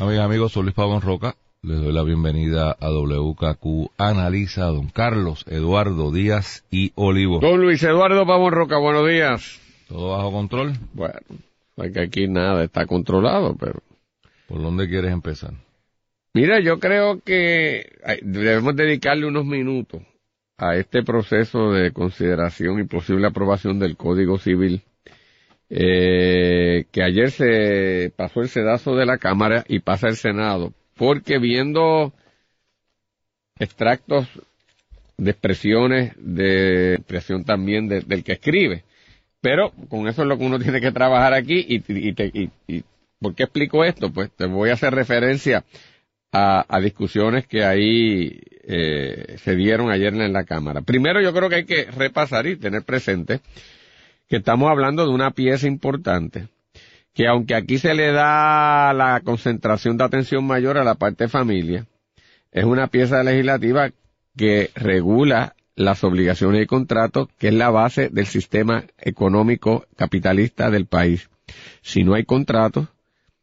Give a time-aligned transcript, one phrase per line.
[0.00, 1.34] Amigas, amigos, soy Luis Pavón Roca.
[1.60, 7.38] Les doy la bienvenida a WKQ Analiza, don Carlos Eduardo Díaz y Olivo.
[7.38, 9.60] Don Luis Eduardo Pavón Roca, buenos días.
[9.88, 10.72] ¿Todo bajo control?
[10.94, 11.18] Bueno,
[11.92, 13.82] que aquí nada está controlado, pero...
[14.48, 15.52] ¿Por dónde quieres empezar?
[16.32, 17.92] Mira, yo creo que
[18.22, 20.00] debemos dedicarle unos minutos
[20.56, 24.80] a este proceso de consideración y posible aprobación del Código Civil,
[25.70, 31.38] eh, que ayer se pasó el sedazo de la Cámara y pasa el Senado porque
[31.38, 32.12] viendo
[33.58, 34.26] extractos
[35.16, 38.84] de expresiones, de expresión también del que escribe,
[39.40, 42.84] pero con eso es lo que uno tiene que trabajar aquí y, y, y,
[43.20, 44.12] ¿por qué explico esto?
[44.12, 45.64] Pues te voy a hacer referencia
[46.32, 50.82] a, discusiones que ahí eh, se dieron ayer en la Cámara.
[50.82, 53.40] Primero yo creo que hay que repasar y tener presente
[54.30, 56.48] que estamos hablando de una pieza importante
[57.12, 61.86] que aunque aquí se le da la concentración de atención mayor a la parte familia,
[62.52, 63.90] es una pieza legislativa
[64.36, 70.86] que regula las obligaciones y contratos, que es la base del sistema económico capitalista del
[70.86, 71.28] país.
[71.82, 72.86] Si no hay contratos,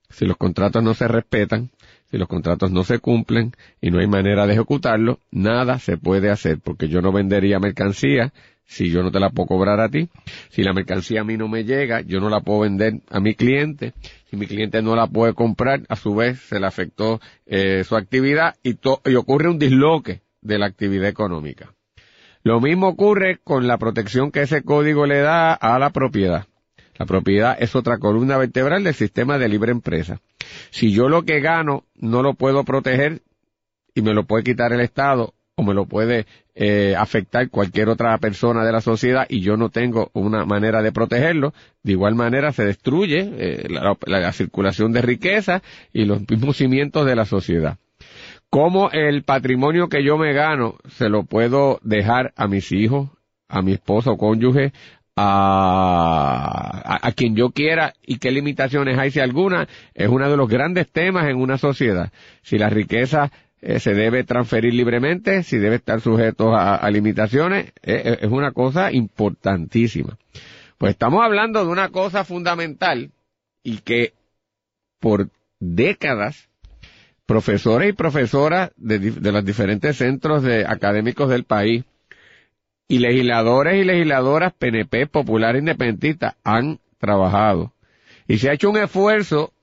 [0.10, 1.70] si los contratos no se respetan,
[2.10, 6.30] si los contratos no se cumplen y no hay manera de ejecutarlo, nada se puede
[6.30, 8.34] hacer, porque yo no vendería mercancía
[8.68, 10.10] si yo no te la puedo cobrar a ti,
[10.50, 13.34] si la mercancía a mí no me llega, yo no la puedo vender a mi
[13.34, 13.94] cliente,
[14.30, 17.96] si mi cliente no la puede comprar, a su vez se le afectó eh, su
[17.96, 21.74] actividad y, y ocurre un disloque de la actividad económica.
[22.44, 26.46] Lo mismo ocurre con la protección que ese código le da a la propiedad.
[26.98, 30.22] La propiedad es otra columna vertebral del sistema de libre empresa.
[30.72, 33.22] Si yo lo que gano no lo puedo proteger
[33.94, 38.16] y me lo puede quitar el Estado o me lo puede eh, afectar cualquier otra
[38.20, 42.52] persona de la sociedad y yo no tengo una manera de protegerlo, de igual manera
[42.52, 45.64] se destruye eh, la, circulación de riqueza
[45.94, 47.78] y los mismos cimientos de la sociedad.
[48.52, 53.10] ¿Cómo el patrimonio que yo me gano se lo puedo dejar a mis hijos,
[53.50, 54.74] a mi esposa o cónyuge,
[55.20, 60.48] a, a, quien yo quiera y qué limitaciones hay si alguna, es uno de los
[60.48, 62.12] grandes temas en una sociedad.
[62.44, 68.02] Si la riqueza eh, se debe transferir libremente, si debe estar sujeto a, limitaciones, eh,
[68.06, 70.18] eh, es una cosa importantísima.
[70.78, 73.10] Pues estamos hablando de una cosa fundamental
[73.64, 74.14] y que
[75.00, 75.30] por
[75.60, 76.48] décadas
[77.26, 81.84] profesores y profesoras de, de los diferentes centros de, académicos del país
[82.88, 87.74] y legisladores y legisladoras PNP, popular independentistas han trabajado.
[88.28, 89.54] Y se ha hecho un esfuerzo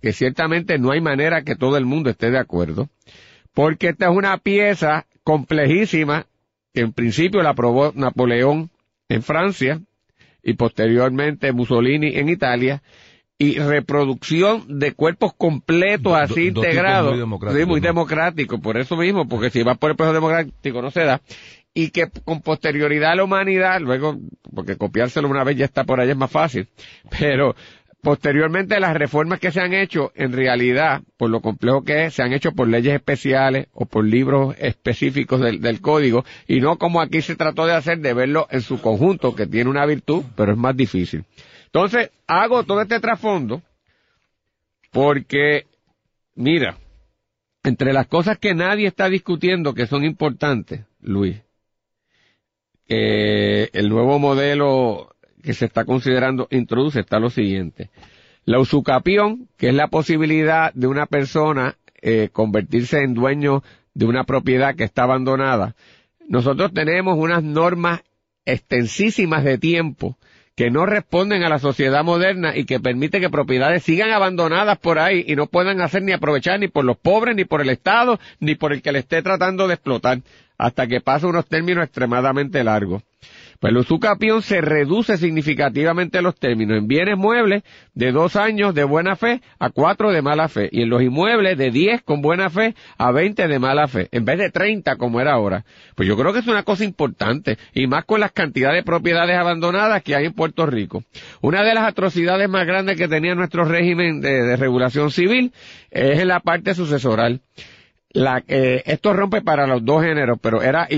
[0.00, 2.88] que ciertamente no hay manera que todo el mundo esté de acuerdo,
[3.54, 6.26] porque esta es una pieza complejísima
[6.72, 8.70] que en principio la aprobó Napoleón
[9.08, 9.80] en Francia
[10.42, 12.82] y posteriormente Mussolini en Italia
[13.38, 17.10] y reproducción de cuerpos completos así integrados.
[17.10, 20.80] Muy democrático, sí, muy democrático, por eso mismo, porque si va por el proceso democrático
[20.80, 21.20] no se da.
[21.78, 24.16] Y que con posterioridad a la humanidad, luego,
[24.54, 26.68] porque copiárselo una vez ya está por allá es más fácil,
[27.18, 27.54] pero
[28.06, 32.22] Posteriormente, las reformas que se han hecho, en realidad, por lo complejo que es, se
[32.22, 37.20] han hecho por leyes especiales o por libros específicos del, código, y no como aquí
[37.20, 40.56] se trató de hacer, de verlo en su conjunto, que tiene una virtud, pero es
[40.56, 41.24] más difícil.
[41.64, 43.60] Entonces, hago todo este trasfondo
[44.92, 45.66] porque,
[46.36, 46.76] mira,
[47.64, 51.42] entre las cosas que nadie está discutiendo que son importantes, Luis,
[52.88, 57.90] eh, el nuevo modelo que se está considerando introduce está lo siguiente.
[58.44, 63.62] La usucapión, que es la posibilidad de una persona eh, convertirse en dueño
[63.94, 65.74] de una propiedad que está abandonada.
[66.28, 68.02] Nosotros tenemos unas normas
[68.44, 70.16] extensísimas de tiempo
[70.56, 74.98] que no responden a la sociedad moderna y que permiten que propiedades sigan abandonadas por
[74.98, 78.18] ahí y no puedan hacer ni aprovechar ni por los pobres, ni por el Estado,
[78.40, 80.20] ni por el que le esté tratando de explotar,
[80.58, 83.02] hasta que pasa unos términos extremadamente largos.
[83.60, 87.62] Pues el usucapión se reduce significativamente los términos en bienes muebles
[87.94, 91.56] de dos años de buena fe a cuatro de mala fe y en los inmuebles
[91.56, 95.20] de diez con buena fe a veinte de mala fe en vez de treinta como
[95.20, 95.64] era ahora.
[95.94, 99.36] Pues yo creo que es una cosa importante y más con las cantidades de propiedades
[99.36, 101.02] abandonadas que hay en Puerto Rico.
[101.40, 105.52] Una de las atrocidades más grandes que tenía nuestro régimen de, de regulación civil
[105.90, 107.40] es en la parte sucesoral.
[108.16, 110.88] La, eh, esto rompe para los dos géneros, pero era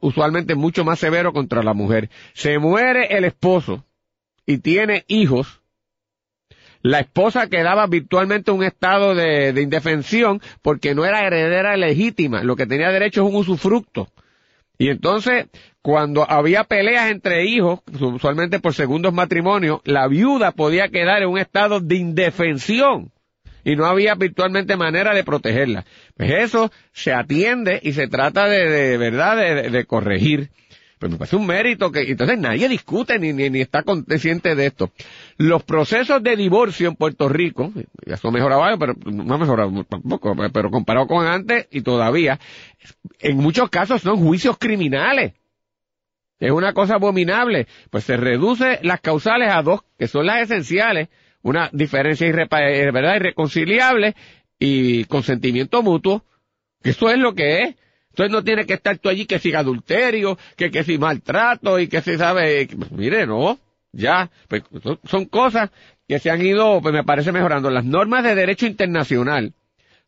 [0.00, 2.10] usualmente mucho más severo contra la mujer.
[2.34, 3.84] Se muere el esposo
[4.44, 5.62] y tiene hijos,
[6.82, 12.56] la esposa quedaba virtualmente en un estado de, indefensión porque no era heredera legítima, lo
[12.56, 14.08] que tenía derecho es un usufructo.
[14.78, 15.46] Y entonces,
[15.82, 21.38] cuando había peleas entre hijos, usualmente por segundos matrimonios, la viuda podía quedar en un
[21.38, 23.12] estado de indefensión
[23.66, 25.84] y no había virtualmente manera de protegerla.
[26.16, 30.50] Pues eso se atiende y se trata de, de verdad de corregir.
[31.00, 34.92] Pues me parece un mérito que entonces nadie discute ni, ni, está consciente de esto.
[35.36, 37.72] Los procesos de divorcio en Puerto Rico,
[38.06, 42.38] ya son mejorados, pero no han mejorado tampoco, pero comparado con antes y todavía,
[43.18, 45.34] en muchos casos son juicios criminales.
[46.38, 47.66] Es una cosa abominable.
[47.90, 51.08] Pues se reduce las causales a dos, que son las esenciales,
[51.46, 53.16] una diferencia eh, ¿verdad?
[53.16, 54.16] irreconciliable
[54.58, 56.24] y consentimiento mutuo,
[56.82, 57.76] que eso es lo que es.
[58.10, 61.86] Entonces no tiene que estar tú allí que siga adulterio, que que si maltrato y
[61.86, 63.60] que se sabe, mire, no,
[63.92, 64.64] ya, pues
[65.04, 65.70] son cosas
[66.08, 67.70] que se han ido, pues me parece mejorando.
[67.70, 69.52] Las normas de derecho internacional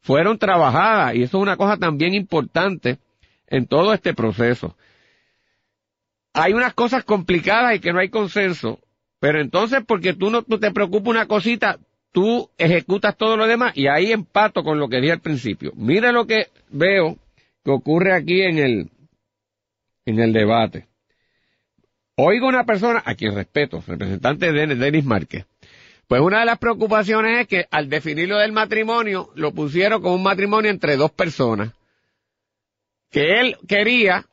[0.00, 2.98] fueron trabajadas y eso es una cosa también importante
[3.46, 4.76] en todo este proceso.
[6.32, 8.80] Hay unas cosas complicadas y que no hay consenso,
[9.20, 11.78] pero entonces porque tú no te preocupa una cosita,
[12.12, 15.72] tú ejecutas todo lo demás y ahí empato con lo que dije al principio.
[15.76, 17.16] Mira lo que veo
[17.64, 18.90] que ocurre aquí en el,
[20.06, 20.86] en el debate.
[22.16, 25.46] Oigo una persona, a quien respeto, representante de Denis Márquez,
[26.08, 30.22] pues una de las preocupaciones es que al definirlo del matrimonio, lo pusieron como un
[30.22, 31.72] matrimonio entre dos personas,
[33.10, 34.24] que él quería,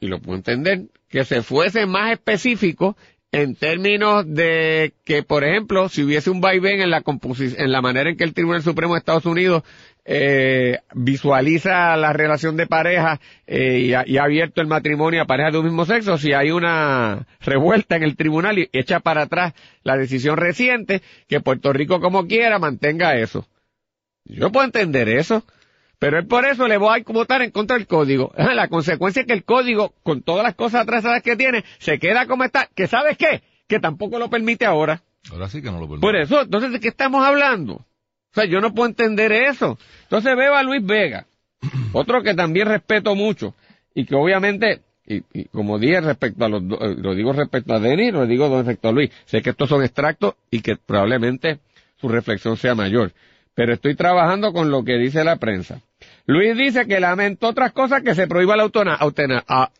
[0.00, 2.96] y lo puedo entender, que se fuese más específico
[3.32, 8.10] en términos de que, por ejemplo, si hubiese un vaivén en la en la manera
[8.10, 9.62] en que el Tribunal Supremo de Estados Unidos
[10.04, 15.58] eh, visualiza la relación de pareja eh, y, ha, abierto el matrimonio a parejas de
[15.58, 19.52] un mismo sexo, si hay una revuelta en el tribunal y echa para atrás
[19.82, 23.46] la decisión reciente, que Puerto Rico como quiera mantenga eso.
[24.24, 25.44] Yo puedo entender eso,
[25.98, 28.32] pero es por eso le voy a votar en contra del código.
[28.36, 32.26] La consecuencia es que el código, con todas las cosas atrasadas que tiene, se queda
[32.26, 35.02] como está, que sabes qué, que tampoco lo permite ahora.
[35.30, 36.00] Ahora sí que no lo permite.
[36.00, 37.74] Por eso, entonces, ¿de qué estamos hablando?
[37.74, 39.78] O sea, yo no puedo entender eso.
[40.02, 41.26] Entonces veo a Luis Vega,
[41.92, 43.54] otro que también respeto mucho,
[43.94, 48.12] y que obviamente, y, como dije respecto a los eh, lo digo respecto a Denis,
[48.12, 51.60] lo digo respecto a Luis, sé que estos son extractos y que probablemente
[51.96, 53.12] su reflexión sea mayor.
[53.56, 55.80] Pero estoy trabajando con lo que dice la prensa.
[56.26, 59.70] Luis dice que lamenta otras cosas que se prohíba la eutanasia.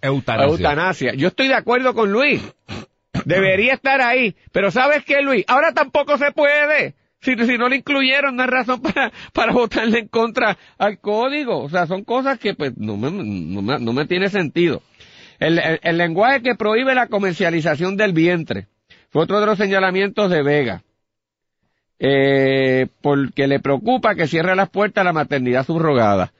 [0.00, 1.12] eutanasia.
[1.14, 2.40] Yo estoy de acuerdo con Luis.
[3.26, 4.34] Debería estar ahí.
[4.50, 5.44] Pero ¿sabes qué, Luis?
[5.46, 6.94] Ahora tampoco se puede.
[7.20, 11.58] Si, si no le incluyeron, no hay razón para, para votarle en contra al código.
[11.58, 14.80] O sea, son cosas que pues no me, no me, no me tiene sentido.
[15.38, 18.68] El, el, lenguaje que prohíbe la comercialización del vientre
[19.10, 20.82] fue otro de los señalamientos de Vega.
[21.98, 26.32] Eh, porque le preocupa que cierre las puertas a la maternidad subrogada.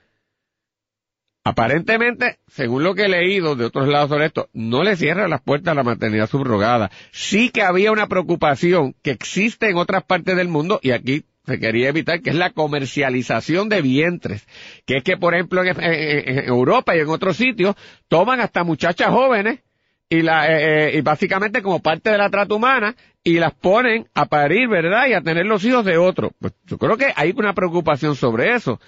[1.43, 5.41] Aparentemente, según lo que he leído de otros lados sobre esto, no le cierra las
[5.41, 6.91] puertas a la maternidad subrogada.
[7.11, 11.59] Sí que había una preocupación que existe en otras partes del mundo y aquí se
[11.59, 14.45] quería evitar, que es la comercialización de vientres.
[14.85, 17.75] Que es que, por ejemplo, en, Europa y en otros sitios,
[18.09, 19.61] toman hasta muchachas jóvenes
[20.09, 24.07] y, la, eh, eh, y básicamente como parte de la trata humana y las ponen
[24.13, 25.07] a parir, ¿verdad?
[25.07, 26.31] Y a tener los hijos de otro.
[26.39, 28.79] Pues yo creo que hay una preocupación sobre eso.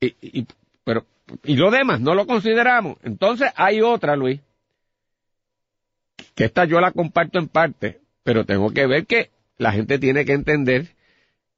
[0.00, 0.46] Y, y,
[0.84, 1.04] pero
[1.44, 2.96] y lo demás no lo consideramos.
[3.02, 4.40] Entonces hay otra, Luis,
[6.34, 10.24] que esta yo la comparto en parte, pero tengo que ver que la gente tiene
[10.24, 10.88] que entender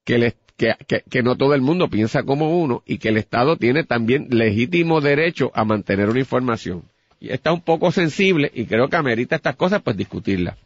[0.04, 3.84] que, que, que, no todo el mundo piensa como uno y que el Estado tiene
[3.84, 6.84] también legítimo derecho a mantener una información.
[7.20, 10.56] Está un poco sensible y creo que amerita estas cosas, pues discutirlas.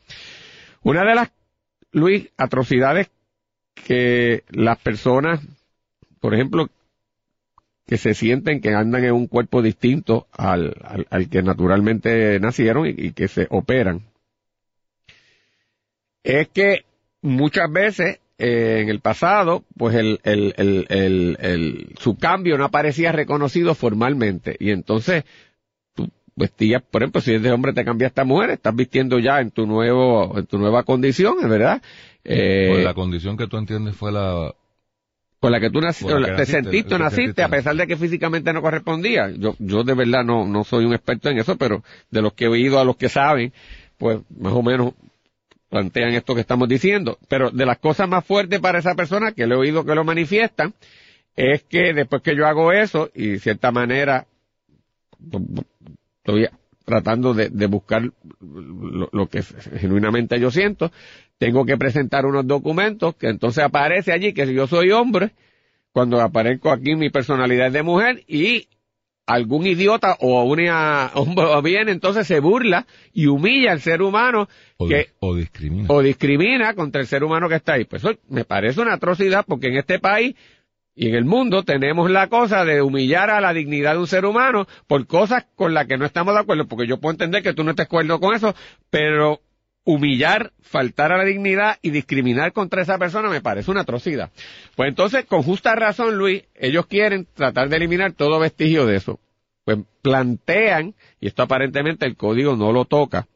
[0.82, 1.32] Una de las,
[1.92, 3.10] Luis, atrocidades
[3.74, 5.40] que las personas,
[6.20, 6.68] por ejemplo,
[7.86, 10.74] que se sienten que andan en un cuerpo distinto al,
[11.10, 14.02] al, que naturalmente nacieron y, que se operan.
[16.22, 16.84] Es que
[17.20, 23.12] muchas veces eh, en el pasado, pues el, el, el, el, su cambio no aparecía
[23.12, 25.24] reconocido formalmente y entonces
[26.36, 29.50] vestías, por ejemplo, si eres de hombre te cambiaste a mujer, estás vistiendo ya en
[29.50, 31.82] tu nuevo, en tu nueva condición, es verdad.
[32.24, 34.52] Eh, pues la condición que tú entiendes fue la
[35.44, 39.30] con la que tú te sentiste o naciste, a pesar de que físicamente no correspondía.
[39.30, 42.46] Yo, yo de verdad no, no soy un experto en eso, pero de los que
[42.46, 43.52] he oído a los que saben,
[43.98, 44.94] pues más o menos
[45.68, 47.18] plantean esto que estamos diciendo.
[47.28, 50.02] Pero de las cosas más fuertes para esa persona, que le he oído que lo
[50.02, 50.72] manifiestan,
[51.36, 54.26] es que después que yo hago eso, y de cierta manera
[56.24, 56.48] estoy
[56.86, 58.02] tratando de, buscar
[58.40, 60.90] lo, lo, que genuinamente yo siento,
[61.38, 65.32] tengo que presentar unos documentos que entonces aparece allí que si yo soy hombre,
[65.92, 68.68] cuando aparezco aquí mi personalidad es de mujer y
[69.26, 74.86] algún idiota o una o bien entonces se burla y humilla al ser humano o,
[74.86, 77.84] que o discrimina o discrimina contra el ser humano que está ahí.
[77.84, 80.34] Pues eso me parece una atrocidad porque en este país
[80.96, 84.24] y en el mundo tenemos la cosa de humillar a la dignidad de un ser
[84.24, 87.52] humano por cosas con las que no estamos de acuerdo, porque yo puedo entender que
[87.52, 88.54] tú no estés de acuerdo con eso,
[88.90, 89.40] pero
[89.84, 94.30] humillar, faltar a la dignidad y discriminar contra esa persona me parece una atrocidad.
[94.76, 99.20] Pues entonces, con justa razón, Luis, ellos quieren tratar de eliminar todo vestigio de eso.
[99.64, 103.26] Pues plantean, y esto aparentemente el código no lo toca,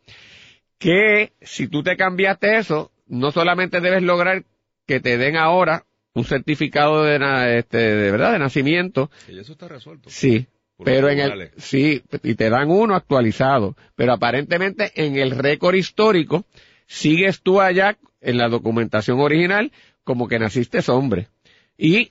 [0.78, 4.44] que si tú te cambiaste eso, no solamente debes lograr
[4.86, 5.84] que te den ahora
[6.18, 9.10] un certificado de, este, de verdad de nacimiento.
[9.28, 10.10] Y eso está resuelto.
[10.10, 10.46] Sí,
[10.84, 16.44] pero en el, sí, y te dan uno actualizado, pero aparentemente en el récord histórico
[16.86, 19.72] sigues tú allá en la documentación original
[20.04, 21.28] como que naciste hombre.
[21.76, 22.10] Y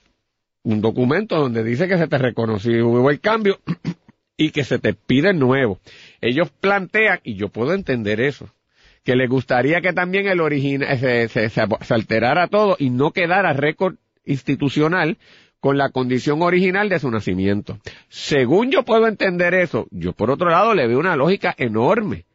[0.64, 3.60] un documento donde dice que se te reconoció hubo el cambio
[4.38, 5.80] y que se te pide nuevo.
[6.22, 8.50] Ellos plantean, y yo puedo entender eso,
[9.08, 13.54] que les gustaría que también el original se, se, se alterara todo y no quedara
[13.54, 13.96] récord
[14.26, 15.18] institucional
[15.62, 17.80] con la condición original de su nacimiento.
[18.10, 22.26] Según yo puedo entender eso, yo por otro lado le veo una lógica enorme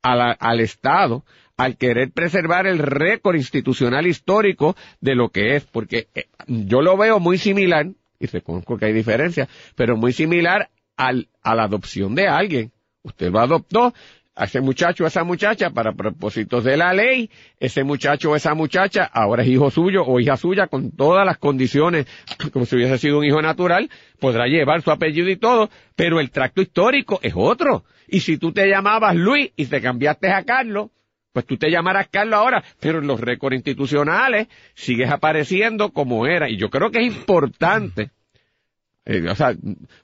[0.00, 1.22] al Estado
[1.58, 6.96] al querer preservar el récord institucional histórico de lo que es, porque eh, yo lo
[6.96, 12.14] veo muy similar, y reconozco que hay diferencias, pero muy similar al, a la adopción
[12.14, 12.72] de alguien.
[13.02, 13.92] Usted lo adoptó,
[14.34, 18.54] a ese muchacho o esa muchacha para propósitos de la ley, ese muchacho o esa
[18.54, 22.06] muchacha ahora es hijo suyo o hija suya con todas las condiciones,
[22.52, 26.30] como si hubiese sido un hijo natural, podrá llevar su apellido y todo, pero el
[26.30, 27.84] tracto histórico es otro.
[28.08, 30.90] Y si tú te llamabas Luis y te cambiaste a Carlos,
[31.32, 36.48] pues tú te llamarás Carlos ahora, pero en los récords institucionales sigues apareciendo como era.
[36.48, 38.10] Y yo creo que es importante,
[39.04, 39.54] eh, o sea,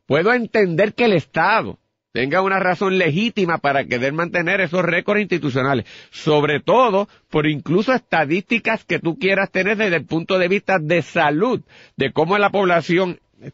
[0.06, 1.78] puedo entender que el Estado,
[2.12, 8.84] tenga una razón legítima para querer mantener esos récords institucionales, sobre todo por incluso estadísticas
[8.84, 11.60] que tú quieras tener desde el punto de vista de salud,
[11.96, 13.52] de cómo la población eh,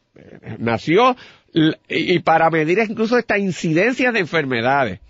[0.59, 1.17] nació
[1.89, 5.01] y para medir incluso esta incidencia de enfermedades.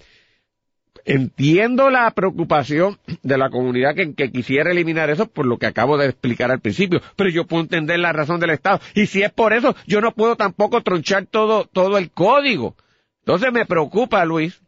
[1.07, 5.99] Entiendo la preocupación de la comunidad que, que, quisiera eliminar eso por lo que acabo
[5.99, 8.81] de explicar al principio, pero yo puedo entender la razón del Estado.
[8.95, 12.75] Y si es por eso, yo no puedo tampoco tronchar todo, todo el código.
[13.25, 14.61] Entonces me preocupa, Luis,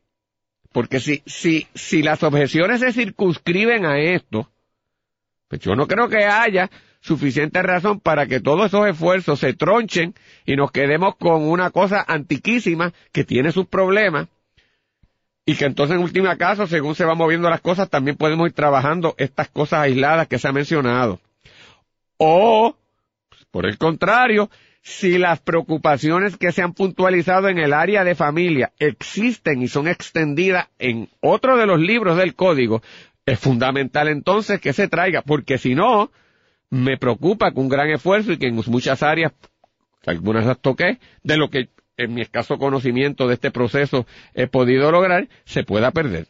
[0.73, 4.51] porque si, si, si las objeciones se circunscriben a esto,
[5.47, 6.71] pues yo no creo que haya
[7.01, 10.15] suficiente razón para que todos esos esfuerzos se tronchen
[10.47, 14.29] y nos quedemos con una cosa antiquísima que tiene sus problemas
[15.45, 18.55] y que entonces en última caso, según se van moviendo las cosas, también podemos ir
[18.55, 21.21] trabajando estas cosas aisladas que se han mencionado.
[22.17, 22.75] O,
[23.51, 24.49] por el contrario,
[24.87, 29.89] si las preocupaciones que se han puntualizado en el área de familia existen y son
[29.89, 32.83] extendidas en otro de los libros del código,
[33.27, 36.13] es fundamental entonces que se traiga, porque si no,
[36.71, 39.33] me preocupa que un gran esfuerzo y que en muchas áreas,
[40.07, 44.93] algunas las toqué, de lo que en mi escaso conocimiento de este proceso he podido
[44.93, 46.29] lograr, se pueda perder.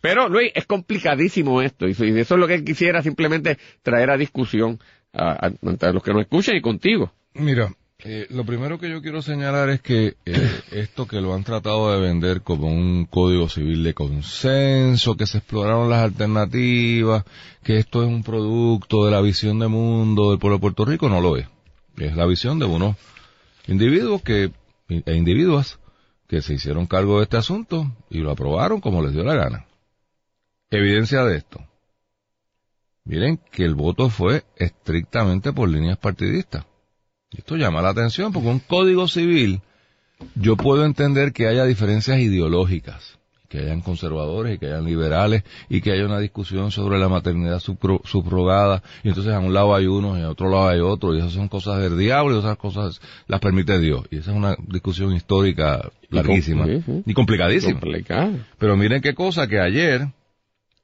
[0.00, 4.80] Pero, Luis, es complicadísimo esto, y eso es lo que quisiera simplemente traer a discusión
[5.12, 7.12] a, a los que nos escuchan y contigo.
[7.38, 11.44] Mira, eh, lo primero que yo quiero señalar es que eh, esto que lo han
[11.44, 17.24] tratado de vender como un código civil de consenso, que se exploraron las alternativas,
[17.62, 21.10] que esto es un producto de la visión de mundo del pueblo de Puerto Rico,
[21.10, 21.46] no lo es.
[21.98, 22.96] Es la visión de unos
[23.66, 24.52] individuos que,
[24.88, 25.78] e individuas
[26.28, 29.66] que se hicieron cargo de este asunto y lo aprobaron como les dio la gana.
[30.70, 31.60] Evidencia de esto.
[33.04, 36.64] Miren que el voto fue estrictamente por líneas partidistas
[37.38, 39.60] esto llama la atención porque un código civil,
[40.34, 45.80] yo puedo entender que haya diferencias ideológicas, que hayan conservadores y que hayan liberales y
[45.80, 50.18] que haya una discusión sobre la maternidad subrogada y entonces a un lado hay uno
[50.18, 53.00] y a otro lado hay otro y esas son cosas del diablo y esas cosas
[53.28, 54.04] las permite Dios.
[54.10, 56.66] Y esa es una discusión histórica larguísima
[57.04, 57.80] y, complicadísima.
[58.58, 60.08] Pero miren qué cosa que ayer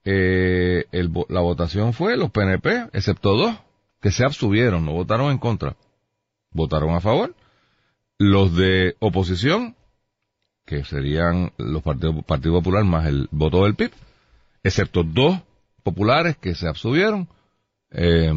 [0.04, 0.84] eh,
[1.28, 3.56] la votación fue los PNP, excepto dos,
[4.00, 5.76] que se abstuvieron, no votaron en contra
[6.52, 7.34] votaron a favor.
[8.18, 9.76] Los de oposición,
[10.64, 13.92] que serían los partidos Partido Popular más el voto del PIB,
[14.62, 15.40] excepto dos
[15.82, 17.28] populares que se abstuvieron,
[17.90, 18.32] eh,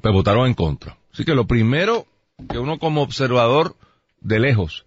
[0.00, 0.98] pues votaron en contra.
[1.12, 2.06] Así que lo primero
[2.48, 3.76] que uno como observador
[4.20, 4.84] de lejos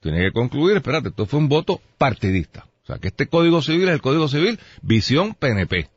[0.00, 2.66] tiene que concluir, espérate, esto fue un voto partidista.
[2.82, 5.90] O sea, que este Código Civil es el Código Civil visión PNP.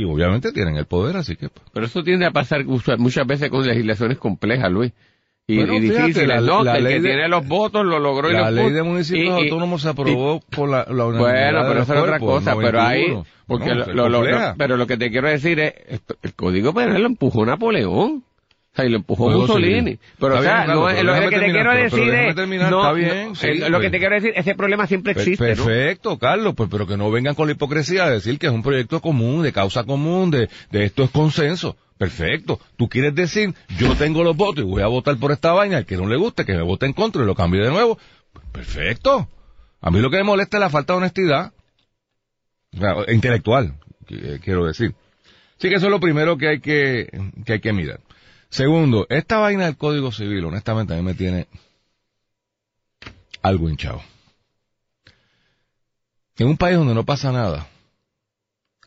[0.00, 1.48] Y obviamente tienen el poder, así que...
[1.48, 1.66] pues.
[1.72, 4.92] Pero eso tiende a pasar muchas, veces con legislaciones complejas, Luis.
[5.50, 6.62] Y, Bueno, y fíjate, difíciles, la- ¿no?
[6.62, 9.24] la el ley que de- tiene los votos lo logró y La ley de municipios
[9.24, 12.80] Y- y- autónomos se aprobó por la, la Bueno, pero eso es otra cosa, pero
[12.82, 13.26] ahí, 91.
[13.46, 15.72] porque No, lo, lo- lo- pero lo que te quiero decir es,
[16.22, 18.22] el Código Penal lo empujó Napoleón.
[18.84, 19.98] Y lo empujó Mussolini.
[20.18, 22.34] Pero, Está o sea, bien, claro, no, pero es- lo que te quiero decir es,
[22.34, 25.14] terminar, no, está bien, no, sí, eh, lo que te quiero decir, ese problema siempre
[25.14, 25.64] Per- existe, ¿no?
[25.64, 28.62] Perfecto, Carlos, pues, pero que no vengan con la hipocresía de decir que es un
[28.62, 31.76] proyecto común, de causa común, de, de esto es consenso.
[31.98, 32.60] Perfecto.
[32.76, 35.84] Tú quieres decir, yo tengo los votos y voy a votar por esta vaina, el
[35.86, 37.98] que no le guste, que me vote en contra y lo cambie de nuevo.
[38.52, 39.28] Perfecto.
[39.80, 41.52] A mí lo que me molesta es la falta de honestidad.
[42.76, 43.74] O sea, intelectual,
[44.06, 44.94] que- quiero decir.
[45.58, 47.08] Así que eso es lo primero que hay que,
[47.44, 47.98] que hay que mirar.
[48.50, 51.46] Segundo, esta vaina del Código Civil, honestamente, a mí me tiene
[53.42, 54.02] algo hinchado.
[56.38, 57.68] En un país donde no pasa nada,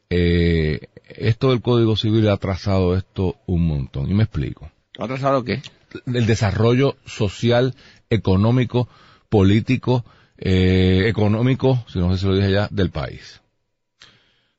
[0.10, 4.10] eh, esto del Código Civil ha atrasado esto un montón.
[4.10, 4.72] Y me explico.
[4.98, 5.62] ¿Ha atrasado qué?
[6.06, 7.76] El desarrollo social,
[8.10, 8.88] económico,
[9.30, 10.06] político,
[10.38, 13.42] eh, económico, si no sé si lo dije ya, del país.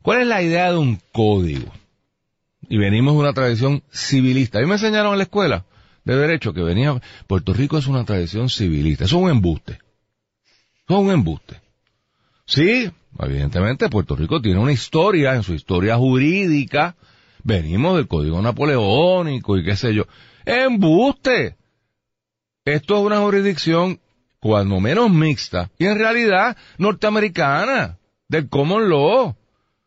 [0.02, 1.72] ¿Cuál es la idea de un código?
[2.72, 4.56] Y venimos de una tradición civilista.
[4.56, 5.66] A mí me enseñaron en la escuela
[6.04, 9.04] de derecho que venía, Puerto Rico es una tradición civilista.
[9.04, 9.72] Es un embuste.
[10.88, 11.60] Es un embuste.
[12.46, 16.96] Sí, evidentemente Puerto Rico tiene una historia, en su historia jurídica,
[17.44, 20.06] venimos del Código Napoleónico y qué sé yo.
[20.46, 21.56] ¡Embuste!
[22.64, 24.00] Esto es una jurisdicción
[24.40, 27.98] cuando menos mixta y en realidad norteamericana,
[28.28, 29.36] del common law.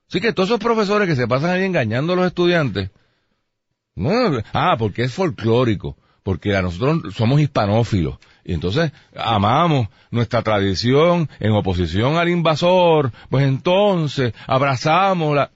[0.10, 2.92] Así que todos esos profesores que se pasan ahí engañando a los estudiantes,
[3.96, 8.18] no, ah, porque es folclórico, porque a nosotros somos hispanófilos.
[8.44, 15.52] Y entonces amamos nuestra tradición en oposición al invasor, pues entonces abrazamos la...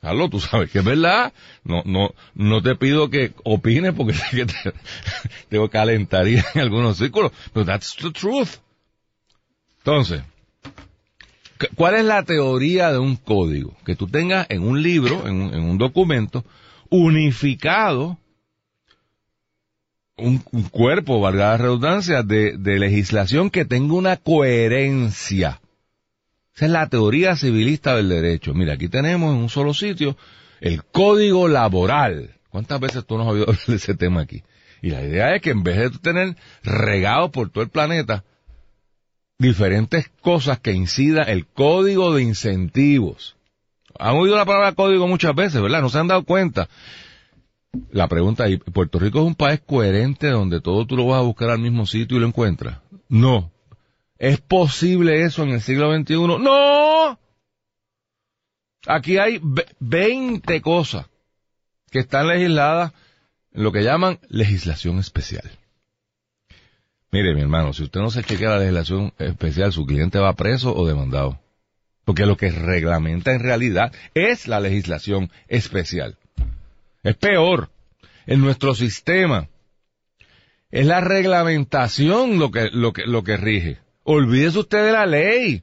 [0.00, 1.32] Carlos, tú sabes que es verdad.
[1.62, 4.72] No, no, no te pido que opines porque que te,
[5.50, 8.56] te calentaría en algunos círculos, pero that's the truth.
[9.78, 10.26] Entonces, ¿Cu-
[11.74, 13.76] ¿Cuál es la teoría de un código?
[13.84, 16.44] Que tú tengas en un libro, en un, en un documento,
[16.88, 18.18] unificado
[20.20, 20.38] un,
[20.70, 25.60] cuerpo, valga la redundancia, de, de legislación que tenga una coherencia.
[26.54, 28.54] Esa es la teoría civilista del derecho.
[28.54, 30.16] Mira, aquí tenemos en un solo sitio
[30.60, 32.36] el código laboral.
[32.50, 34.42] ¿Cuántas veces tú nos has oído de ese tema aquí?
[34.82, 38.24] Y la idea es que en vez de tener regado por todo el planeta
[39.40, 43.36] diferentes cosas que incidan el código de incentivos.
[43.98, 45.80] Han oído la palabra código muchas veces, ¿verdad?
[45.80, 46.68] No se han dado cuenta.
[47.90, 51.24] La pregunta es, ¿Puerto Rico es un país coherente donde todo tú lo vas a
[51.24, 52.78] buscar al mismo sitio y lo encuentras?
[53.08, 53.50] No.
[54.18, 56.14] ¿Es posible eso en el siglo XXI?
[56.38, 57.18] No.
[58.86, 61.06] Aquí hay ve- 20 cosas
[61.90, 62.92] que están legisladas
[63.52, 65.50] en lo que llaman legislación especial.
[67.12, 70.74] Mire, mi hermano, si usted no se chequea la legislación especial, su cliente va preso
[70.74, 71.40] o demandado.
[72.04, 76.16] Porque lo que reglamenta en realidad es la legislación especial.
[77.02, 77.70] Es peor.
[78.26, 79.48] En nuestro sistema
[80.70, 83.78] es la reglamentación lo que, lo que, lo que rige.
[84.04, 85.62] Olvídese usted de la ley.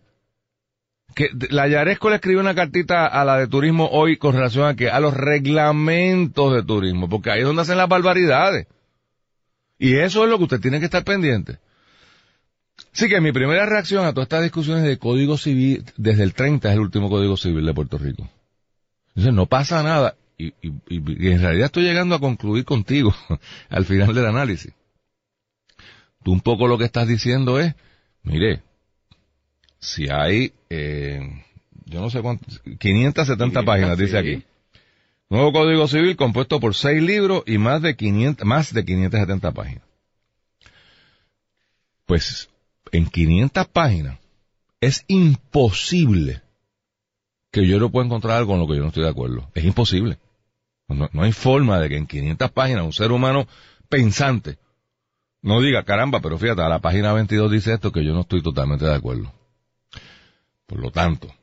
[1.15, 4.75] Que la Yaresco le escribió una cartita a la de turismo hoy con relación a
[4.75, 8.67] que a los reglamentos de turismo, porque ahí es donde hacen las barbaridades.
[9.79, 11.59] Y eso es lo que usted tiene que estar pendiente.
[12.93, 16.69] Así que mi primera reacción a todas estas discusiones de código civil, desde el 30
[16.69, 18.27] es el último código civil de Puerto Rico.
[19.09, 20.15] Entonces no pasa nada.
[20.37, 23.13] Y, y- y- y en realidad estoy llegando a concluir contigo
[23.69, 24.71] al final del análisis.
[26.23, 27.73] Tú un poco lo que estás diciendo es,
[28.23, 28.61] mire,
[29.79, 31.21] si hay, eh,
[31.85, 34.43] yo no sé cuántas, 570 páginas, dice aquí.
[35.29, 39.83] Nuevo Código Civil compuesto por seis libros y más de 500, más de 570 páginas.
[42.05, 42.49] Pues,
[42.91, 44.17] en 500 páginas,
[44.79, 46.41] es imposible
[47.51, 49.49] que yo no pueda encontrar algo con lo que yo no estoy de acuerdo.
[49.53, 50.17] Es imposible.
[50.87, 53.47] No, no hay forma de que en 500 páginas un ser humano
[53.89, 54.57] pensante
[55.41, 58.41] no diga, caramba, pero fíjate, a la página 22 dice esto que yo no estoy
[58.41, 59.31] totalmente de acuerdo.
[60.65, 61.33] Por lo tanto,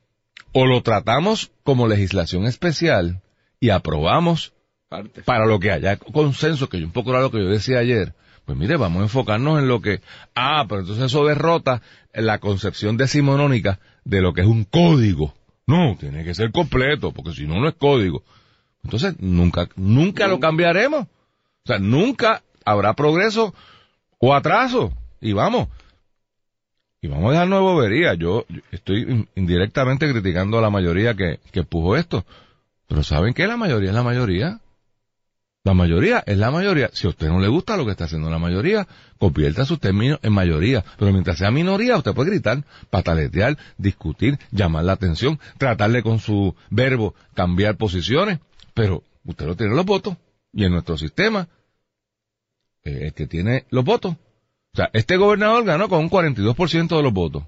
[0.53, 3.23] o lo tratamos como legislación especial
[3.64, 4.53] y aprobamos
[4.90, 5.22] Parte.
[5.22, 8.12] para lo que haya consenso, que yo un poco era lo que yo decía ayer,
[8.44, 10.03] pues mire, vamos a enfocarnos en lo que,
[10.35, 11.81] ah, pero entonces eso derrota
[12.12, 15.33] la concepción decimonónica de lo que es un código.
[15.66, 18.22] No, tiene que ser completo, porque si no, no es código.
[18.83, 21.05] Entonces, nunca, nunca lo cambiaremos.
[21.07, 23.55] O sea, nunca habrá progreso
[24.18, 24.92] o atraso.
[25.22, 25.68] Y vamos.
[27.00, 28.12] Y vamos a dejar nuevo bobería.
[28.12, 32.27] Yo, yo estoy indirectamente criticando a la mayoría que, que empujó esto.
[32.88, 33.47] Pero ¿saben qué?
[33.47, 34.61] La mayoría es la mayoría.
[35.64, 36.90] La mayoría es la mayoría.
[36.92, 38.87] Si a usted no le gusta lo que está haciendo la mayoría,
[39.18, 40.85] convierta sus términos en mayoría.
[40.99, 46.55] Pero mientras sea minoría, usted puede gritar, pataletear, discutir, llamar la atención, tratarle con su
[46.68, 48.40] verbo cambiar posiciones.
[48.75, 50.16] Pero usted no tiene los votos.
[50.53, 51.49] Y en nuestro sistema,
[52.85, 54.12] eh, el que tiene los votos.
[54.75, 57.42] O sea, este gobernador ganó con un 42% de los votos.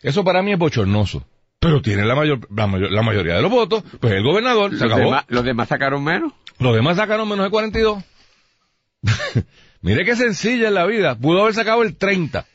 [0.00, 1.24] Eso para mí es bochornoso.
[1.60, 4.84] Pero tiene la, mayor, la, mayor, la mayoría de los votos, pues el gobernador se
[4.84, 5.10] Los acabó.
[5.10, 6.32] demás, los demás sacaron menos.
[6.58, 8.02] Los demás sacaron menos de 42.
[9.82, 11.18] Mire qué sencilla es la vida.
[11.18, 12.46] Pudo haber sacado el 30.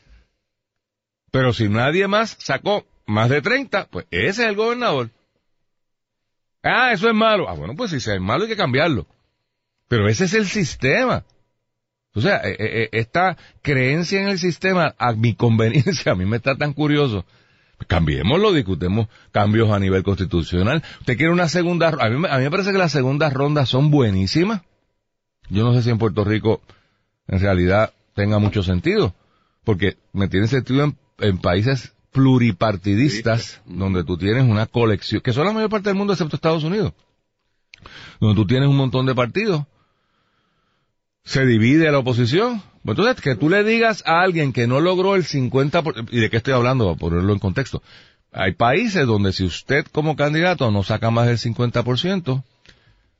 [1.30, 5.10] Pero si nadie más sacó más de 30, pues ese es el gobernador.
[6.62, 7.48] Ah, eso es malo.
[7.48, 9.06] Ah, bueno, pues si es malo hay que cambiarlo.
[9.88, 11.24] Pero ese es el sistema.
[12.14, 16.38] O sea, eh, eh, esta creencia en el sistema, a mi conveniencia, a mí me
[16.38, 17.24] está tan curioso.
[17.88, 20.82] Cambiémoslo, discutemos cambios a nivel constitucional.
[21.00, 21.88] ¿Usted quiere una segunda?
[21.88, 24.62] A mí, me- a mí me parece que las segundas rondas son buenísimas.
[25.50, 26.62] Yo no sé si en Puerto Rico
[27.28, 29.14] en realidad tenga mucho sentido.
[29.64, 35.44] Porque me tiene sentido en, en países pluripartidistas, donde tú tienes una colección, que son
[35.44, 36.92] la mayor parte del mundo excepto Estados Unidos,
[38.20, 39.64] donde tú tienes un montón de partidos,
[41.24, 42.62] se divide la oposición.
[42.86, 46.20] Pues Entonces, que tú le digas a alguien que no logró el 50%, por- ¿y
[46.20, 46.86] de qué estoy hablando?
[46.86, 47.82] Para ponerlo en contexto.
[48.32, 52.44] Hay países donde si usted como candidato no saca más del 50%,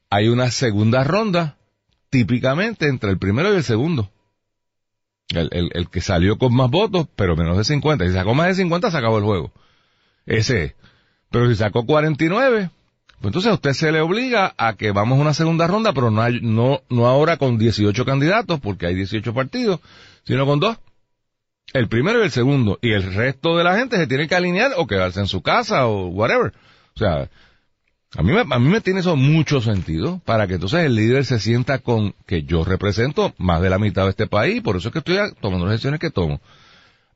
[0.09, 1.57] hay una segunda ronda,
[2.11, 4.11] típicamente entre el primero y el segundo.
[5.31, 8.07] El, el- el que salió con más votos, pero menos de 50.
[8.07, 9.50] Si sacó más de 50, se acabó el juego.
[10.26, 10.74] Ese es.
[11.31, 12.70] Pero si sacó 49,
[13.20, 16.22] pues entonces usted se le obliga a que vamos a una segunda ronda, pero no,
[16.22, 19.81] hay- no, no ahora con 18 candidatos, porque hay 18 partidos,
[20.24, 20.76] sino con dos.
[21.72, 22.79] El primero y el segundo.
[22.81, 25.87] Y el resto de la gente se tiene que alinear o quedarse en su casa
[25.87, 26.52] o whatever.
[26.94, 27.29] O sea,
[28.16, 31.40] a mí, a mí me tiene eso mucho sentido para que entonces el líder se
[31.40, 34.92] sienta con que yo represento más de la mitad de este país, por eso es
[34.92, 36.40] que estoy tomando las decisiones que tomo.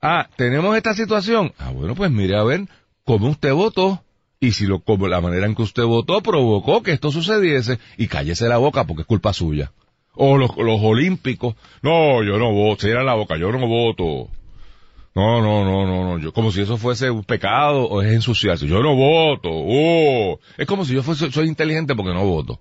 [0.03, 1.53] Ah, tenemos esta situación.
[1.59, 2.63] Ah, bueno, pues mire a ver
[3.05, 4.03] cómo usted votó
[4.41, 8.09] y si lo, como la manera en que usted votó provocó que esto sucediese y
[8.09, 9.73] cállese la boca porque es culpa suya.
[10.15, 11.55] O los, los olímpicos.
[11.83, 12.81] No, yo no voto.
[12.83, 14.29] Cierra la boca, yo no voto.
[15.15, 16.19] No, no, no, no, no.
[16.19, 18.67] Yo, como si eso fuese un pecado o es ensuciarse.
[18.67, 19.51] Yo no voto.
[19.53, 20.41] Oh.
[20.57, 22.59] Es como si yo fuese, soy inteligente porque no voto.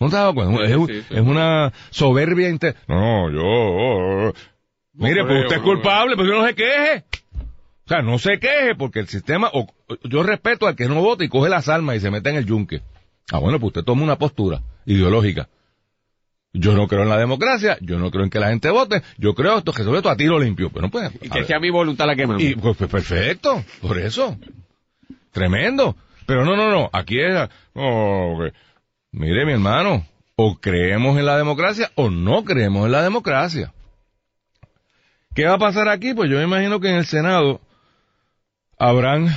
[0.00, 0.64] ¿No te has dado cuenta?
[0.64, 1.14] es, un- sí, sí.
[1.14, 3.40] es una soberbia inte No, yo...
[3.42, 4.32] oh, oh.
[4.98, 7.04] Mire, No pues creo, usted es no culpable, pero no se queje.
[7.86, 9.48] O sea, no se queje porque el sistema...
[9.52, 9.68] o-
[10.04, 12.44] yo respeto al que no vota y coge las armas y se mete en el
[12.46, 12.82] yunque.
[13.30, 15.48] Ah, bueno, pues usted toma una postura ideológica.
[16.52, 19.34] Yo no creo en la democracia, yo no creo en que la gente vote, yo
[19.34, 20.70] creo esto que sobre todo a tiro limpio.
[20.70, 21.10] Pero no puede.
[21.22, 22.42] Y que sea mi voluntad la que manda.
[22.42, 24.36] Y pues, pues, perfecto, por eso.
[25.32, 25.94] Tremendo.
[26.24, 27.34] Pero no, no, no, aquí es...
[27.74, 28.52] que-
[29.12, 33.72] mire, mi hermano, o creemos en la democracia o no creemos en la democracia.
[35.34, 36.14] ¿Qué va a pasar aquí?
[36.14, 37.60] Pues yo me imagino que en el Senado
[38.78, 39.28] habrán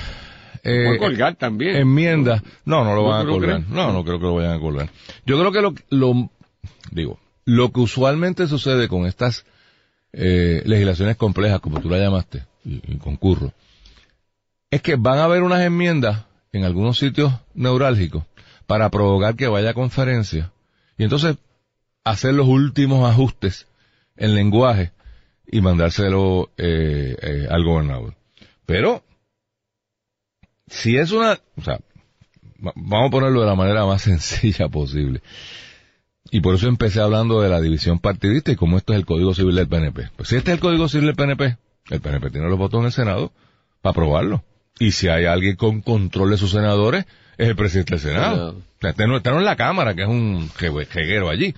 [0.64, 1.76] eh, colgar también.
[1.76, 2.42] enmiendas.
[2.66, 3.70] No, no lo ¿No van a colgar.
[3.70, 4.90] No, no creo que lo vayan a colgar.
[5.26, 6.30] Yo creo que lo, lo
[6.92, 9.46] digo, lo que usualmente sucede con estas
[10.14, 13.54] eh, legislaciones complejas, como tú la llamaste, y, y concurro,
[14.72, 18.24] es que van a haber unas enmiendas en algunos sitios neurálgicos
[18.66, 20.52] para provocar que vaya a conferencia
[20.98, 21.38] y entonces
[22.04, 23.68] hacer los últimos ajustes
[24.16, 24.92] en lenguaje
[25.52, 28.16] y mandárselo eh, eh, al gobernador.
[28.66, 29.04] Pero,
[30.70, 31.80] si es una, o sea,
[32.66, 35.22] va- vamos a ponerlo de la manera más sencilla posible.
[36.32, 39.34] Y por eso empecé hablando de la división partidista y cómo esto es el Código
[39.34, 40.10] Civil del PNP.
[40.16, 41.58] Pues si este es el Código Civil del PNP,
[41.90, 43.32] el PNP tiene los votos en el Senado
[43.82, 44.44] para aprobarlo.
[44.78, 47.06] Y si hay alguien con control de sus senadores,
[47.38, 48.50] es el presidente del Senado.
[48.58, 51.56] O sea, este no, este no es la Cámara, que es un jegue- jeguero allí.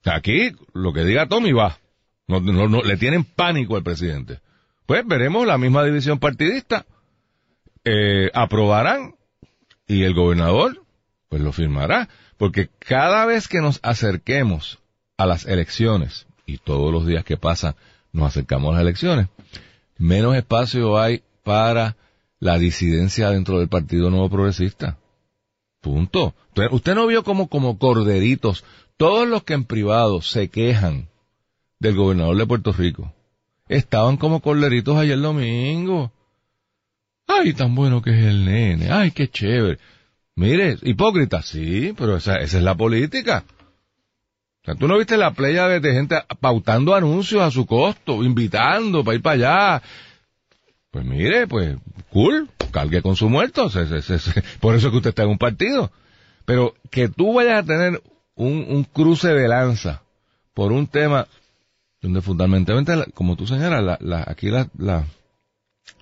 [0.00, 1.78] O sea, aquí lo que diga Tommy va.
[2.26, 4.40] No, no, no, le tienen pánico al presidente.
[4.86, 6.86] Pues veremos la misma división partidista.
[7.84, 9.14] Eh, aprobarán
[9.86, 10.82] y el gobernador
[11.28, 12.08] pues lo firmará.
[12.36, 14.78] Porque cada vez que nos acerquemos
[15.16, 17.74] a las elecciones, y todos los días que pasan
[18.12, 19.28] nos acercamos a las elecciones,
[19.98, 21.96] menos espacio hay para
[22.38, 24.98] la disidencia dentro del Partido Nuevo Progresista.
[25.80, 26.34] Punto.
[26.48, 28.64] Usted, usted no vio como, como corderitos,
[28.96, 31.08] todos los que en privado se quejan
[31.80, 33.12] del gobernador de Puerto Rico,
[33.68, 36.12] estaban como corderitos ayer domingo.
[37.28, 38.90] Ay, tan bueno que es el nene.
[38.90, 39.78] Ay, qué chévere.
[40.34, 43.44] Mire, hipócrita, sí, pero esa, esa es la política.
[44.62, 49.04] O sea, tú no viste la playa de gente pautando anuncios a su costo, invitando
[49.04, 49.82] para ir para allá.
[50.90, 51.76] Pues mire, pues,
[52.10, 53.70] cool, cargue con su muerto.
[54.60, 55.92] por eso es que usted está en un partido.
[56.44, 58.02] Pero que tú vayas a tener
[58.34, 60.02] un, un cruce de lanza
[60.54, 61.26] por un tema
[62.00, 65.04] donde fundamentalmente, como tú señalas, la, la, aquí la, la,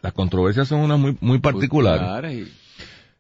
[0.02, 2.48] las controversias son unas muy, muy particulares.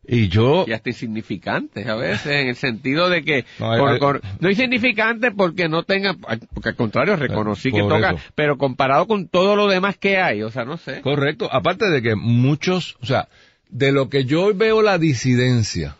[0.08, 0.64] Y, yo...
[0.68, 3.44] Y hasta insignificantes a veces, en el sentido de que...
[3.58, 6.18] No, por, no insignificantes porque no tengan...
[6.18, 8.14] Porque al contrario, reconocí que toca...
[8.34, 11.00] Pero comparado con todo lo demás que hay, o sea, no sé.
[11.00, 11.48] Correcto.
[11.52, 12.96] Aparte de que muchos...
[13.00, 13.28] O sea,
[13.68, 15.96] de lo que yo veo la disidencia,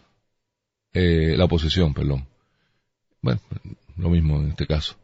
[0.92, 2.26] eh, la oposición, perdón.
[3.22, 3.40] Bueno,
[3.96, 4.96] lo mismo en este caso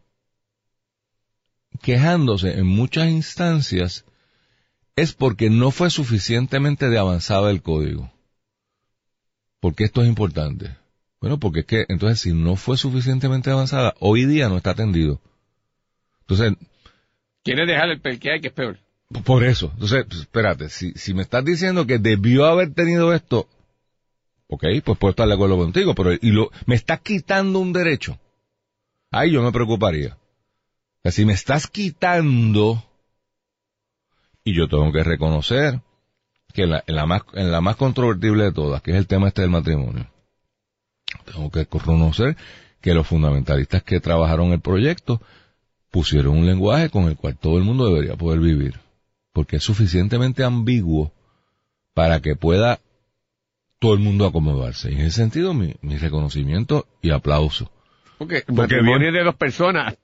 [1.83, 4.05] quejándose en muchas instancias
[4.96, 8.11] es porque no fue suficientemente de avanzada el código.
[9.61, 10.76] ¿Por qué esto es importante?
[11.20, 15.20] Bueno, porque es que entonces si no fue suficientemente avanzada, hoy día no está atendido.
[16.20, 16.55] Entonces...
[17.44, 18.78] Quiere dejar el hay que es peor.
[19.24, 19.70] Por eso.
[19.74, 23.48] Entonces, pues, espérate, si, si me estás diciendo que debió haber tenido esto,
[24.48, 28.18] ok, pues puedo estar de acuerdo contigo, pero y lo, me está quitando un derecho.
[29.11, 30.16] Ahí yo me preocuparía
[31.11, 32.85] si me estás quitando,
[34.44, 35.81] y yo tengo que reconocer
[36.52, 39.07] que en la, en la, más, en la más controvertible de todas, que es el
[39.07, 40.07] tema este del matrimonio,
[41.24, 42.37] tengo que reconocer
[42.81, 45.20] que los fundamentalistas que trabajaron el proyecto
[45.90, 48.81] pusieron un lenguaje con el cual todo el mundo debería poder vivir,
[49.33, 51.12] porque es suficientemente ambiguo
[51.94, 52.81] para que pueda
[53.78, 54.90] todo el mundo acomodarse.
[54.90, 57.70] Y en ese sentido, mi, mi reconocimiento y aplauso.
[58.18, 59.94] Porque, porque matrimonio de dos personas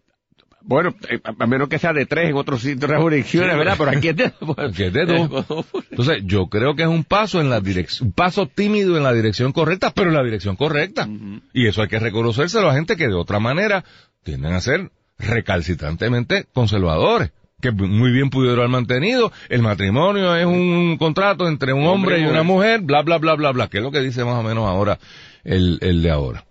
[0.63, 3.77] bueno, eh, a menos que sea de tres en otros sitios, jurisdicciones, ¿verdad?
[3.79, 5.47] Pero aquí es de, aquí es de dos.
[5.91, 9.13] Entonces, yo creo que es un paso en la dirección, un paso tímido en la
[9.13, 11.09] dirección correcta, pero en la dirección correcta.
[11.53, 13.85] Y eso hay que reconocérselo a gente que de otra manera
[14.25, 19.33] tienden a ser recalcitrantemente conservadores que muy bien pudieron haber mantenido.
[19.49, 23.53] El matrimonio es un contrato entre un hombre, y una mujer, bla, bla, bla, bla,
[23.53, 24.99] bla, que es lo que dice más o menos ahora
[25.45, 26.45] el, el de ahora.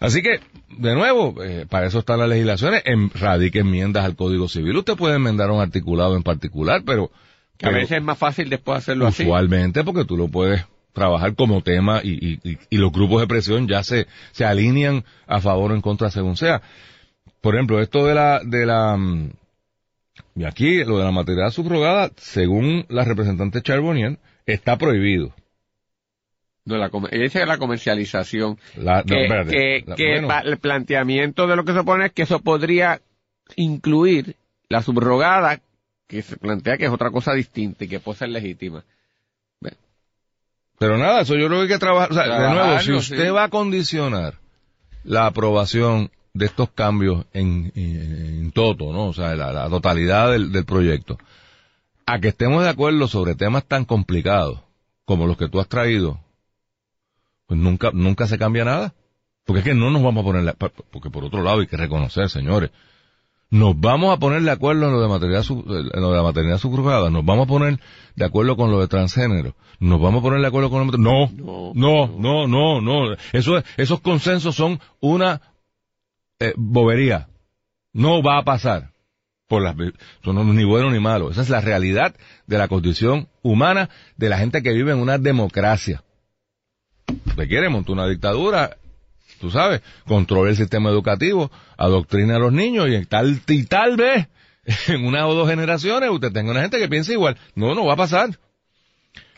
[0.00, 0.40] Así que,
[0.78, 4.78] de nuevo, eh, para eso están las legislaciones, en, radique enmiendas al Código Civil.
[4.78, 7.10] Usted puede enmendar un articulado en particular, pero...
[7.62, 9.24] a veces es más fácil después hacerlo así.
[9.24, 13.82] Usualmente porque tú lo puedes trabajar como tema y, y, los grupos de presión ya
[13.82, 16.62] se, se alinean a favor o en contra según sea.
[17.40, 19.30] Por ejemplo, esto de la, de la, mm,
[20.36, 25.34] y aquí lo de la materia subrogada, según la representante Charbonnier, está prohibido.
[26.64, 28.58] No, la, ella dice la comercialización.
[29.96, 33.00] que, el planteamiento de lo que se pone es que eso podría
[33.56, 34.36] incluir
[34.68, 35.60] la subrogada,
[36.06, 38.84] que se plantea que es otra cosa distinta y que puede ser legítima.
[40.78, 42.10] Pero nada, eso yo creo que hay que trabajar.
[42.10, 44.38] O sea, de nuevo, si usted va a condicionar
[45.04, 49.08] la aprobación de estos cambios en, en, toto, ¿no?
[49.08, 51.18] O sea, la, totalidad del, del proyecto,
[52.06, 54.60] a que estemos de acuerdo sobre temas tan complicados
[55.04, 56.18] como los que tú has traído,
[57.50, 58.94] pues nunca, nunca se cambia nada.
[59.44, 60.54] Porque es que no nos vamos a poner,
[60.92, 62.70] porque por otro lado hay que reconocer, señores,
[63.50, 66.58] nos vamos a poner de acuerdo en lo de maternidad, en lo de la maternidad
[66.58, 67.80] subrogada, nos vamos a poner
[68.14, 70.98] de acuerdo con lo de transgénero, nos vamos a poner de acuerdo con lo de...
[70.98, 71.28] No,
[71.74, 75.40] no, no, no, no, Eso, esos consensos son una
[76.38, 77.30] eh, bobería.
[77.92, 78.92] No va a pasar.
[79.48, 79.74] Por las,
[80.22, 81.32] son ni bueno ni malo.
[81.32, 82.14] Esa es la realidad
[82.46, 86.04] de la condición humana de la gente que vive en una democracia
[87.26, 88.76] usted quiere, montar una dictadura,
[89.40, 94.28] tú sabes, controle el sistema educativo, adoctrina a los niños y tal, y tal vez
[94.88, 97.36] en una o dos generaciones usted tenga una gente que piense igual.
[97.54, 98.38] No, no va a pasar.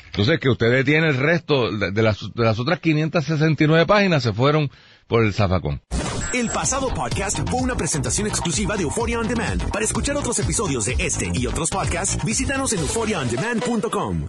[0.06, 4.70] Entonces, que usted detiene el resto de, las, de las otras 569 páginas se fueron
[5.06, 5.80] por el zafacón.
[6.34, 9.70] El pasado podcast fue una presentación exclusiva de Euphoria On Demand.
[9.70, 14.28] Para escuchar otros episodios de este y otros podcasts, visítanos en euphoriaondemand.com.